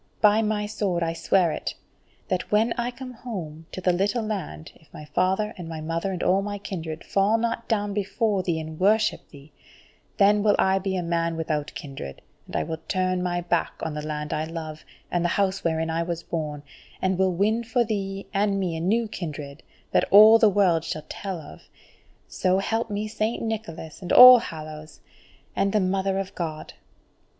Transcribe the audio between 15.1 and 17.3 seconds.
and the House wherein I was born, and